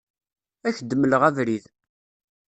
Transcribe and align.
Ad 0.67 0.67
ak-d-mleɣ 0.73 1.21
abrid. 1.29 1.65